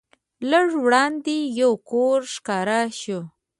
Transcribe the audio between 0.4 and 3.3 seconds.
لږ وړاندې یو کور ښکاره شو.